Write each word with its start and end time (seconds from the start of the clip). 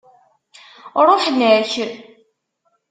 Ṛuḥen-ak. 1.05 1.71